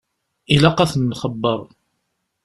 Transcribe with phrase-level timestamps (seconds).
[0.53, 1.61] Ilaq ad ten-nxebbeṛ.